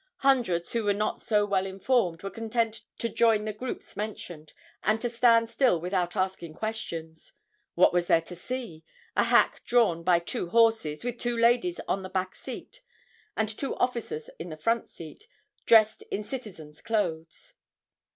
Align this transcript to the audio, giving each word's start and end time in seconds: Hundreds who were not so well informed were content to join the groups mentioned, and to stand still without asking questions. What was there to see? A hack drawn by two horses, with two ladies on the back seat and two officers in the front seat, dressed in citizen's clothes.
Hundreds 0.21 0.71
who 0.71 0.83
were 0.83 0.95
not 0.95 1.21
so 1.21 1.45
well 1.45 1.63
informed 1.67 2.23
were 2.23 2.31
content 2.31 2.85
to 2.97 3.07
join 3.07 3.45
the 3.45 3.53
groups 3.53 3.95
mentioned, 3.95 4.51
and 4.81 4.99
to 4.99 5.07
stand 5.07 5.47
still 5.47 5.79
without 5.79 6.15
asking 6.15 6.55
questions. 6.55 7.33
What 7.75 7.93
was 7.93 8.07
there 8.07 8.21
to 8.23 8.35
see? 8.35 8.83
A 9.15 9.25
hack 9.25 9.63
drawn 9.63 10.01
by 10.01 10.17
two 10.17 10.49
horses, 10.49 11.03
with 11.03 11.19
two 11.19 11.37
ladies 11.37 11.79
on 11.87 12.01
the 12.01 12.09
back 12.09 12.33
seat 12.33 12.81
and 13.37 13.47
two 13.47 13.75
officers 13.75 14.27
in 14.39 14.49
the 14.49 14.57
front 14.57 14.89
seat, 14.89 15.27
dressed 15.67 16.01
in 16.09 16.23
citizen's 16.23 16.81
clothes. 16.81 17.53